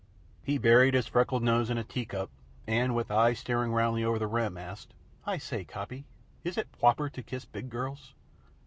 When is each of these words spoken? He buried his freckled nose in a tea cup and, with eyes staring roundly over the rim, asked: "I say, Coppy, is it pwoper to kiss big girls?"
He 0.43 0.57
buried 0.57 0.95
his 0.95 1.05
freckled 1.05 1.43
nose 1.43 1.69
in 1.69 1.77
a 1.77 1.83
tea 1.83 2.05
cup 2.07 2.31
and, 2.65 2.95
with 2.95 3.11
eyes 3.11 3.37
staring 3.37 3.71
roundly 3.71 4.03
over 4.03 4.17
the 4.17 4.25
rim, 4.25 4.57
asked: 4.57 4.95
"I 5.27 5.37
say, 5.37 5.63
Coppy, 5.63 6.05
is 6.43 6.57
it 6.57 6.71
pwoper 6.71 7.07
to 7.11 7.21
kiss 7.21 7.45
big 7.45 7.69
girls?" 7.69 8.15